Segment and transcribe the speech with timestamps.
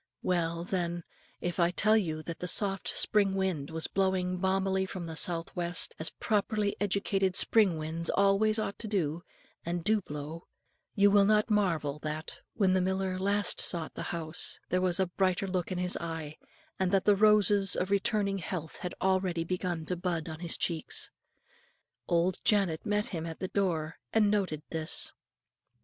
[0.23, 1.03] Well, then,
[1.41, 5.55] if I tell you that the soft spring wind was blowing balmily from the south
[5.55, 9.21] west, as properly educated spring winds always ought to,
[9.63, 10.47] and do blow,
[10.95, 14.99] you will not marvel that, when the miller at last sought the house, there was
[14.99, 16.35] a brighter look in his eye,
[16.79, 21.11] and that the roses of returning health had already begun to bud on his cheeks.
[22.07, 25.13] Old Janet met him in the door, and noted this.